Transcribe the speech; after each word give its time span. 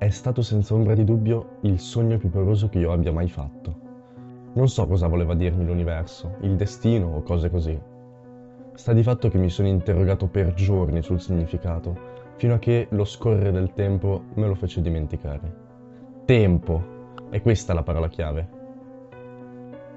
è 0.00 0.08
stato 0.08 0.40
senza 0.40 0.72
ombra 0.72 0.94
di 0.94 1.04
dubbio 1.04 1.58
il 1.60 1.78
sogno 1.78 2.16
più 2.16 2.30
pauroso 2.30 2.70
che 2.70 2.78
io 2.78 2.90
abbia 2.90 3.12
mai 3.12 3.28
fatto. 3.28 3.74
Non 4.54 4.66
so 4.66 4.86
cosa 4.86 5.08
voleva 5.08 5.34
dirmi 5.34 5.66
l'universo, 5.66 6.36
il 6.40 6.56
destino 6.56 7.08
o 7.16 7.22
cose 7.22 7.50
così. 7.50 7.78
Sta 8.72 8.94
di 8.94 9.02
fatto 9.02 9.28
che 9.28 9.36
mi 9.36 9.50
sono 9.50 9.68
interrogato 9.68 10.26
per 10.26 10.54
giorni 10.54 11.02
sul 11.02 11.20
significato, 11.20 11.94
fino 12.36 12.54
a 12.54 12.58
che 12.58 12.86
lo 12.92 13.04
scorrere 13.04 13.52
del 13.52 13.74
tempo 13.74 14.22
me 14.36 14.46
lo 14.46 14.54
fece 14.54 14.80
dimenticare. 14.80 15.54
Tempo! 16.24 16.82
È 17.28 17.42
questa 17.42 17.74
la 17.74 17.82
parola 17.82 18.08
chiave. 18.08 18.48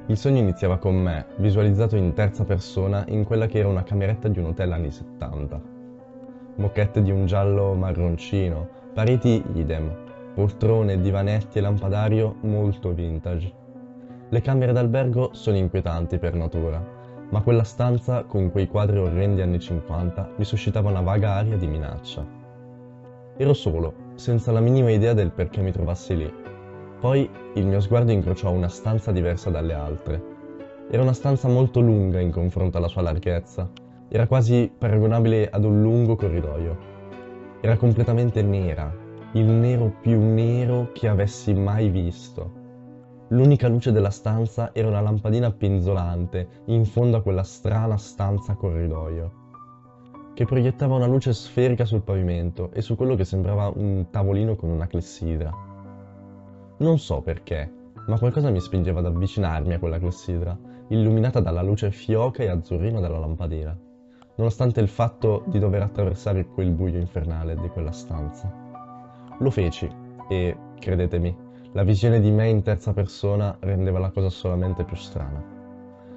Il 0.08 0.18
sogno 0.18 0.40
iniziava 0.40 0.80
con 0.80 1.02
me, 1.02 1.28
visualizzato 1.38 1.96
in 1.96 2.12
terza 2.12 2.44
persona 2.44 3.06
in 3.08 3.24
quella 3.24 3.46
che 3.46 3.60
era 3.60 3.70
una 3.70 3.84
cameretta 3.84 4.28
di 4.28 4.40
un 4.40 4.48
hotel 4.48 4.74
anni 4.74 4.92
70. 4.92 5.62
Moquette 6.56 7.02
di 7.02 7.10
un 7.10 7.26
giallo 7.26 7.74
marroncino, 7.74 8.82
Pareti 8.94 9.44
idem, 9.56 9.92
poltrone, 10.34 11.00
divanetti 11.00 11.58
e 11.58 11.62
lampadario 11.62 12.36
molto 12.42 12.94
vintage. 12.94 13.52
Le 14.30 14.42
camere 14.42 14.74
d'albergo 14.74 15.30
sono 15.34 15.58
inquietanti 15.58 16.18
per 16.18 16.34
natura, 16.34 16.84
ma 17.30 17.42
quella 17.42 17.64
stanza 17.64 18.24
con 18.24 18.52
quei 18.52 18.68
quadri 18.68 18.98
orrendi 18.98 19.42
anni 19.42 19.60
50 19.60 20.32
mi 20.38 20.44
suscitava 20.44 20.90
una 20.90 21.02
vaga 21.02 21.34
aria 21.34 21.58
di 21.58 21.68
minaccia. 21.68 22.26
Ero 23.38 23.54
solo, 23.54 24.12
senza 24.16 24.52
la 24.52 24.60
minima 24.60 24.92
idea 24.92 25.14
del 25.14 25.32
perché 25.32 25.62
mi 25.62 25.72
trovassi 25.72 26.18
lì. 26.18 26.34
Poi 27.00 27.30
il 27.56 27.66
mio 27.66 27.80
sguardo 27.80 28.12
incrociò 28.12 28.52
una 28.52 28.70
stanza 28.70 29.12
diversa 29.12 29.50
dalle 29.50 29.74
altre. 29.74 30.32
Era 30.90 31.02
una 31.02 31.14
stanza 31.14 31.48
molto 31.48 31.80
lunga 31.80 32.20
in 32.20 32.32
confronto 32.32 32.78
alla 32.78 32.88
sua 32.88 33.02
larghezza. 33.02 33.70
Era 34.10 34.28
quasi 34.28 34.72
paragonabile 34.78 35.50
ad 35.50 35.64
un 35.64 35.82
lungo 35.82 36.16
corridoio 36.16 36.92
era 37.64 37.78
completamente 37.78 38.42
nera, 38.42 38.94
il 39.36 39.46
nero 39.46 39.96
più 40.00 40.20
nero 40.20 40.92
che 40.94 41.08
avessi 41.08 41.54
mai 41.54 41.90
visto. 41.90 42.62
L'unica 43.30 43.68
luce 43.68 43.92
della 43.92 44.12
stanza 44.12 44.74
era 44.74 44.90
una 44.90 45.02
lampadina 45.02 45.52
penzolante 45.52 46.62
in 46.66 46.86
fondo 46.86 47.18
a 47.18 47.22
quella 47.22 47.42
strana 47.42 47.98
stanza 47.98 48.54
corridoio, 48.54 49.32
che 50.36 50.46
proiettava 50.46 50.96
una 50.96 51.08
luce 51.08 51.34
sferica 51.34 51.84
sul 51.84 52.04
pavimento 52.04 52.72
e 52.74 52.82
su 52.82 52.96
quello 52.96 53.16
che 53.16 53.26
sembrava 53.26 53.72
un 53.74 54.06
tavolino 54.12 54.56
con 54.56 54.70
una 54.70 54.86
clessidra. 54.86 55.52
Non 56.78 57.00
so 57.00 57.22
perché, 57.22 57.72
ma 58.06 58.20
qualcosa 58.20 58.52
mi 58.52 58.60
spingeva 58.60 59.00
ad 59.00 59.08
avvicinarmi 59.08 59.74
a 59.74 59.80
quella 59.80 59.98
clessidra, 59.98 60.56
illuminata 60.90 61.40
dalla 61.40 61.64
luce 61.64 61.90
fioca 61.90 62.44
e 62.44 62.50
azzurrina 62.50 63.00
della 63.00 63.18
lampadina 63.18 63.76
nonostante 64.36 64.80
il 64.80 64.88
fatto 64.88 65.44
di 65.46 65.60
dover 65.60 65.84
attraversare 65.84 66.48
quel 66.48 66.72
buio 66.72 66.98
infernale 66.98 67.56
di 67.56 67.68
quella 67.68 67.92
stanza. 67.92 68.63
Lo 69.40 69.50
feci 69.50 69.90
e, 70.30 70.58
credetemi, 70.80 71.36
la 71.74 71.84
visione 71.84 72.20
di 72.20 72.32
me 72.32 72.48
in 72.50 72.62
terza 72.62 72.94
persona 72.94 73.56
rendeva 73.60 74.00
la 74.00 74.12
cosa 74.12 74.30
solamente 74.30 74.84
più 74.84 74.96
strana. 74.96 75.44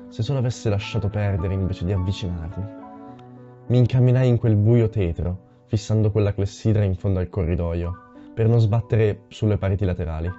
Se 0.09 0.23
solo 0.23 0.39
avessi 0.39 0.69
lasciato 0.69 1.09
perdere 1.09 1.55
invece 1.55 1.85
di 1.85 1.93
avvicinarmi. 1.93 2.65
Mi 3.69 3.79
incamminai 3.79 4.29
in 4.29 4.39
quel 4.39 4.57
buio 4.57 4.89
tetro, 4.89 5.39
fissando 5.67 6.11
quella 6.11 6.33
clessidra 6.33 6.85
in 6.85 6.95
fondo 6.95 7.19
al 7.19 7.29
corridoio, 7.29 7.93
per 8.35 8.49
non 8.49 8.61
sbattere 8.61 9.23
sulle 9.29 9.57
pareti 9.57 9.85
laterali. 9.85 10.31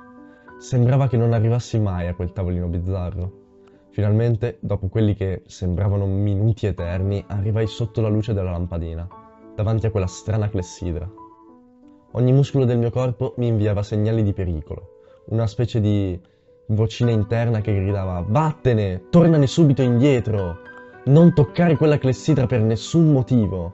Sembrava 0.60 1.08
che 1.08 1.18
non 1.18 1.34
arrivassi 1.34 1.80
mai 1.80 2.08
a 2.08 2.14
quel 2.14 2.32
tavolino 2.32 2.68
bizzarro 2.68 3.46
Finalmente, 3.98 4.60
dopo 4.60 4.90
quelli 4.90 5.16
che 5.16 5.42
sembravano 5.48 6.06
minuti 6.06 6.68
eterni, 6.68 7.24
arrivai 7.30 7.66
sotto 7.66 8.00
la 8.00 8.10
luce 8.10 8.32
della 8.32 8.52
lampadina, 8.52 9.08
davanti 9.56 9.88
a 9.88 9.90
quella 9.90 10.06
strana 10.06 10.50
clessidra. 10.50 11.10
Ogni 12.18 12.34
muscolo 12.34 12.66
del 12.66 12.80
mio 12.80 12.90
corpo 12.90 13.36
mi 13.38 13.46
inviava 13.46 13.84
segnali 13.84 14.24
di 14.24 14.34
pericolo, 14.34 15.04
una 15.26 15.46
specie 15.46 15.80
di 15.80 16.20
vocina 16.70 17.12
interna 17.12 17.62
che 17.62 17.72
gridava 17.72 18.26
Vattene, 18.28 19.04
tornane 19.12 19.46
subito 19.46 19.84
indietro, 19.84 20.58
non 21.06 21.36
toccare 21.36 21.76
quella 21.76 22.00
clessidra 22.00 22.48
per 22.48 22.62
nessun 22.62 23.12
motivo. 23.12 23.74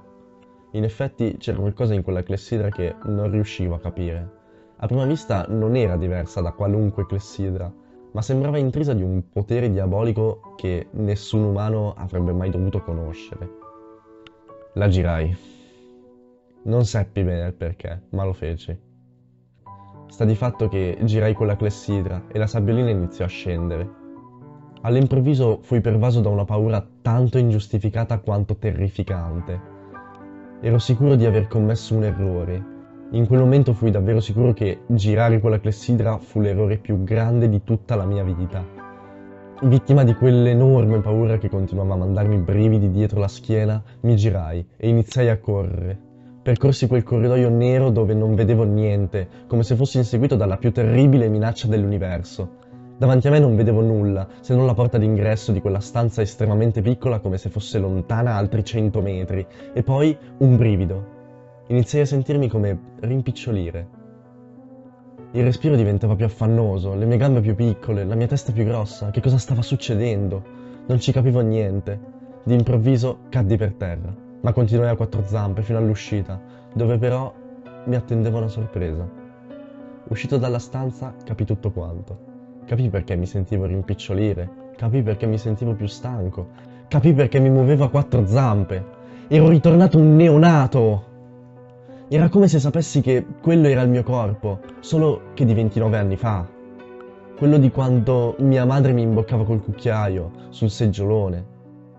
In 0.72 0.84
effetti 0.84 1.38
c'era 1.38 1.58
qualcosa 1.58 1.94
in 1.94 2.04
quella 2.04 2.22
clessidra 2.22 2.68
che 2.68 2.94
non 3.06 3.32
riuscivo 3.32 3.76
a 3.76 3.80
capire. 3.80 4.30
A 4.76 4.88
prima 4.88 5.06
vista 5.06 5.46
non 5.48 5.78
era 5.78 5.96
diversa 5.96 6.42
da 6.42 6.52
qualunque 6.52 7.06
clessidra, 7.06 7.72
ma 8.12 8.22
sembrava 8.22 8.58
intrisa 8.58 8.94
di 8.94 9.04
un 9.04 9.24
potere 9.32 9.72
diabolico 9.72 10.54
che 10.58 10.88
nessun 10.92 11.44
umano 11.44 11.94
avrebbe 11.96 12.34
mai 12.34 12.50
dovuto 12.50 12.82
conoscere. 12.82 13.50
La 14.74 14.90
girai. 14.90 15.62
Non 16.64 16.86
seppi 16.86 17.24
bene 17.24 17.48
il 17.48 17.54
perché, 17.54 18.04
ma 18.10 18.24
lo 18.24 18.34
feci. 18.34 18.78
Sta 20.08 20.26
di 20.26 20.36
fatto 20.36 20.68
che 20.68 20.98
girai 21.04 21.34
quella 21.34 21.56
clessidra 21.56 22.24
e 22.32 22.38
la 22.38 22.48
sabbiolina 22.48 22.90
iniziò 22.90 23.26
a 23.26 23.30
scendere. 23.30 24.02
All'improvviso 24.82 25.60
fui 25.62 25.82
pervaso 25.82 26.22
da 26.22 26.30
una 26.30 26.46
paura 26.46 26.86
tanto 27.02 27.38
ingiustificata 27.38 28.20
quanto 28.20 28.58
terrificante. 28.58 29.72
Ero 30.62 30.78
sicuro 30.80 31.16
di 31.16 31.26
aver 31.26 31.48
commesso 31.48 31.96
un 31.96 32.04
errore 32.04 32.72
in 33.14 33.28
quel 33.28 33.42
momento 33.42 33.74
fui 33.74 33.92
davvero 33.92 34.20
sicuro 34.20 34.54
che 34.54 34.80
girare 34.88 35.40
quella 35.40 35.60
clessidra 35.60 36.18
fu 36.18 36.40
l'errore 36.40 36.78
più 36.78 37.04
grande 37.04 37.48
di 37.48 37.64
tutta 37.64 37.96
la 37.96 38.06
mia 38.06 38.24
vita. 38.24 38.66
Vittima 39.62 40.04
di 40.04 40.16
quell'enorme 40.16 41.00
paura 41.00 41.38
che 41.38 41.48
continuava 41.48 41.94
a 41.94 41.98
mandarmi 41.98 42.38
brividi 42.38 42.90
dietro 42.90 43.20
la 43.20 43.28
schiena, 43.28 43.84
mi 44.02 44.16
girai 44.16 44.68
e 44.76 44.90
iniziai 44.90 45.30
a 45.30 45.38
correre. 45.38 46.13
Percorsi 46.44 46.88
quel 46.88 47.04
corridoio 47.04 47.50
nero 47.50 47.90
dove 47.90 48.14
non 48.14 48.36
vedevo 48.36 48.64
niente, 48.64 49.28
come 49.48 49.64
se 49.64 49.76
fossi 49.76 49.98
inseguito 49.98 50.36
dalla 50.36 50.58
più 50.58 50.72
terribile 50.72 51.30
minaccia 51.30 51.68
dell'universo. 51.68 52.62
Davanti 52.98 53.28
a 53.28 53.32
me 53.32 53.40
non 53.40 53.56
vedevo 53.56 53.82
nulla, 53.82 54.28
se 54.42 54.54
non 54.54 54.66
la 54.66 54.74
porta 54.74 54.98
d'ingresso 54.98 55.52
di 55.52 55.62
quella 55.62 55.80
stanza 55.80 56.22
estremamente 56.22 56.82
piccola 56.82 57.20
come 57.20 57.38
se 57.38 57.50
fosse 57.50 57.80
lontana 57.80 58.36
altri 58.36 58.64
cento 58.64 59.02
metri, 59.02 59.46
e 59.74 59.84
poi 59.84 60.16
un 60.40 60.58
brivido, 60.58 61.14
Iniziai 61.68 62.02
a 62.02 62.06
sentirmi 62.06 62.50
come 62.50 62.78
rimpicciolire. 63.00 63.88
Il 65.32 65.44
respiro 65.46 65.78
diventava 65.78 66.14
più 66.14 66.26
affannoso, 66.26 66.94
le 66.94 67.06
mie 67.06 67.16
gambe 67.16 67.40
più 67.40 67.56
piccole, 67.56 68.04
la 68.04 68.16
mia 68.16 68.28
testa 68.28 68.52
più 68.52 68.66
grossa. 68.66 69.12
Che 69.12 69.22
cosa 69.22 69.38
stava 69.38 69.62
succedendo? 69.62 70.44
Non 70.88 71.00
ci 71.00 71.14
capivo 71.14 71.40
niente. 71.40 71.98
D'improvviso 72.44 73.20
caddi 73.30 73.56
per 73.56 73.76
terra, 73.76 74.14
ma 74.44 74.52
continuai 74.52 74.90
a 74.90 74.96
quattro 74.96 75.24
zampe 75.26 75.62
fino 75.62 75.78
all'uscita, 75.78 76.40
dove 76.74 76.98
però 76.98 77.34
mi 77.86 77.96
attendeva 77.96 78.40
una 78.40 78.50
sorpresa. 78.50 79.08
Uscito 80.10 80.38
dalla 80.38 80.60
stanza 80.60 81.14
capì 81.24 81.46
tutto 81.46 81.72
quanto. 81.72 82.32
Capì 82.66 82.90
perché 82.90 83.16
mi 83.16 83.26
sentivo 83.26 83.66
rimpicciolire, 83.66 84.72
capì 84.76 85.02
perché 85.02 85.28
mi 85.28 85.38
sentivo 85.38 85.74
più 85.74 85.88
stanco, 85.88 86.48
capì 86.90 87.14
perché 87.14 87.40
mi 87.40 87.50
muovevo 87.50 87.86
a 87.86 87.90
quattro 87.90 88.26
zampe. 88.26 88.86
Ero 89.30 89.48
ritornato 89.48 89.98
un 89.98 90.16
neonato! 90.18 91.12
Era 92.10 92.28
come 92.28 92.50
se 92.50 92.60
sapessi 92.60 93.00
che 93.00 93.26
quello 93.42 93.68
era 93.68 93.82
il 93.82 93.90
mio 93.90 94.04
corpo, 94.04 94.60
solo 94.82 95.32
che 95.34 95.46
di 95.46 95.54
29 95.54 95.98
anni 95.98 96.18
fa. 96.18 96.46
Quello 97.38 97.58
di 97.58 97.72
quando 97.72 98.36
mia 98.40 98.66
madre 98.66 98.92
mi 98.92 99.04
imboccava 99.04 99.46
col 99.46 99.64
cucchiaio 99.64 100.32
sul 100.50 100.70
seggiolone. 100.70 101.53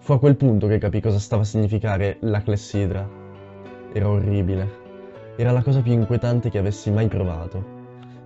Fu 0.04 0.12
a 0.12 0.19
quel 0.19 0.37
punto 0.37 0.66
che 0.66 0.76
capì 0.76 1.00
cosa 1.00 1.19
stava 1.19 1.41
a 1.41 1.47
significare 1.47 2.19
la 2.20 2.42
clessidra. 2.42 3.09
Era 3.91 4.06
orribile. 4.06 4.69
Era 5.34 5.50
la 5.50 5.62
cosa 5.62 5.81
più 5.81 5.92
inquietante 5.92 6.50
che 6.50 6.59
avessi 6.59 6.91
mai 6.91 7.09
provato. 7.09 7.65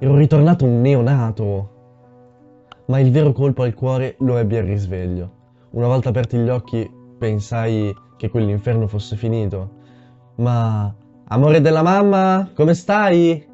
Ero 0.01 0.17
ritornato 0.17 0.65
un 0.65 0.81
neonato. 0.81 1.71
Ma 2.87 2.99
il 2.99 3.13
vero 3.13 3.31
colpo 3.31 3.63
al 3.63 3.75
cuore 3.75 4.17
lo 4.19 4.39
ebbi 4.39 4.57
al 4.57 4.65
risveglio. 4.65 5.31
Una 5.71 5.87
volta 5.87 6.09
aperti 6.09 6.39
gli 6.39 6.49
occhi 6.49 6.91
pensai 7.17 7.95
che 8.17 8.29
quell'inferno 8.29 8.89
fosse 8.89 9.15
finito, 9.15 9.71
ma 10.39 10.93
Amore 11.29 11.61
della 11.61 11.83
mamma, 11.83 12.51
come 12.55 12.75
stai? 12.75 13.47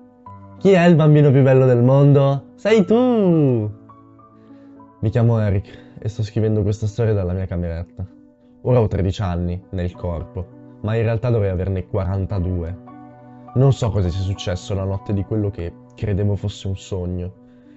Chi 0.61 0.71
è 0.71 0.83
il 0.87 0.95
bambino 0.95 1.31
più 1.31 1.43
bello 1.43 1.67
del 1.67 1.83
mondo? 1.83 2.53
Sei 2.55 2.87
tu! 2.87 3.71
Mi 5.01 5.11
chiamo 5.11 5.39
Eric 5.41 5.97
e 5.99 6.09
sto 6.09 6.23
scrivendo 6.23 6.63
questa 6.63 6.87
storia 6.87 7.13
dalla 7.13 7.35
mia 7.35 7.45
cameretta. 7.45 8.14
Ora 8.67 8.81
ho 8.81 8.87
13 8.87 9.23
anni 9.23 9.63
nel 9.71 9.93
corpo, 9.93 10.47
ma 10.83 10.97
in 10.97 11.03
realtà 11.03 11.31
dovrei 11.31 11.51
averne 11.51 11.87
42. 11.87 12.79
Non 13.55 13.73
so 13.73 13.91
cosa 13.91 14.09
sia 14.09 14.21
successo 14.21 14.75
la 14.75 14.85
notte 14.85 15.13
di 15.13 15.25
quello 15.25 15.51
che 15.51 15.73
credevo 15.95 16.35
fosse 16.35 16.67
un 16.67 16.77
sogno. 16.77 17.33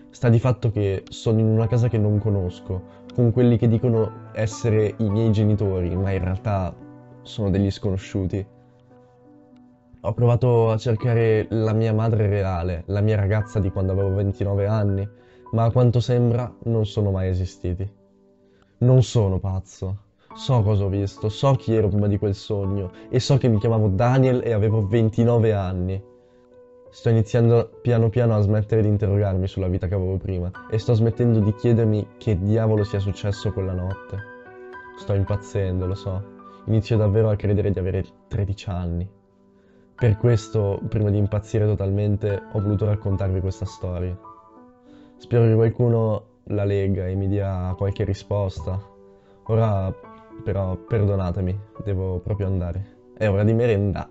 Sta 0.10 0.30
di 0.30 0.40
fatto 0.40 0.72
che 0.72 1.04
sono 1.10 1.40
in 1.40 1.48
una 1.48 1.68
casa 1.68 1.88
che 1.88 1.98
non 1.98 2.20
conosco, 2.20 2.84
con 3.14 3.32
quelli 3.32 3.58
che 3.58 3.68
dicono 3.68 4.30
essere 4.34 4.96
i 4.98 5.10
miei 5.10 5.32
genitori, 5.32 5.96
ma 5.96 6.12
in 6.12 6.24
realtà 6.24 6.76
sono 7.22 7.50
degli 7.50 7.70
sconosciuti 7.70 8.56
ho 10.08 10.14
provato 10.14 10.72
a 10.72 10.78
cercare 10.78 11.48
la 11.50 11.74
mia 11.74 11.94
madre 11.94 12.28
reale, 12.28 12.84
la 12.86 13.02
mia 13.02 13.18
ragazza 13.18 13.60
di 13.60 13.70
quando 13.72 13.92
avevo 13.92 14.14
29 14.14 14.66
anni, 14.66 15.10
ma 15.52 15.66
a 15.66 15.72
quanto 15.72 16.00
sembra 16.00 16.50
non 16.64 16.86
sono 16.86 17.12
mai 17.12 17.28
esistiti. 17.28 17.92
Non 18.80 19.04
sono 19.04 19.40
pazzo. 19.40 20.04
So 20.38 20.62
cosa 20.62 20.86
ho 20.86 20.88
visto, 20.88 21.30
so 21.30 21.54
chi 21.54 21.74
ero 21.74 21.88
prima 21.88 22.06
di 22.06 22.20
quel 22.20 22.36
sogno 22.36 22.92
e 23.10 23.20
so 23.20 23.38
che 23.38 23.48
mi 23.48 23.58
chiamavo 23.58 23.88
Daniel 23.88 24.42
e 24.44 24.54
avevo 24.54 24.86
29 24.86 25.52
anni. 25.52 26.00
Sto 26.92 27.10
iniziando 27.10 27.80
piano 27.82 28.10
piano 28.10 28.36
a 28.36 28.42
smettere 28.42 28.84
di 28.84 28.88
interrogarmi 28.88 29.48
sulla 29.48 29.68
vita 29.68 29.88
che 29.88 29.96
avevo 29.96 30.18
prima 30.18 30.52
e 30.70 30.78
sto 30.78 30.94
smettendo 30.94 31.40
di 31.40 31.56
chiedermi 31.56 32.08
che 32.20 32.40
diavolo 32.40 32.84
sia 32.84 33.00
successo 33.00 33.52
quella 33.52 33.74
notte. 33.74 34.18
Sto 35.00 35.14
impazzendo, 35.14 35.88
lo 35.88 35.96
so. 35.96 36.24
Inizio 36.66 36.98
davvero 36.98 37.32
a 37.32 37.36
credere 37.36 37.72
di 37.72 37.80
avere 37.80 38.06
13 38.28 38.70
anni. 38.70 39.10
Per 39.96 40.18
questo, 40.18 40.80
prima 40.88 41.10
di 41.10 41.18
impazzire 41.18 41.66
totalmente, 41.66 42.44
ho 42.52 42.62
voluto 42.62 42.86
raccontarvi 42.86 43.40
questa 43.40 43.66
storia. 43.66 44.16
Spero 45.18 45.46
che 45.46 45.56
qualcuno 45.56 46.26
la 46.50 46.64
legga 46.64 47.08
e 47.08 47.16
mi 47.16 47.28
dia 47.28 47.74
qualche 47.76 48.04
risposta. 48.04 48.80
Ora, 49.46 49.92
però, 50.44 50.76
perdonatemi, 50.76 51.60
devo 51.84 52.20
proprio 52.20 52.48
andare. 52.48 52.96
È 53.18 53.28
ora 53.28 53.44
di 53.44 53.54
merenda. 53.54 54.10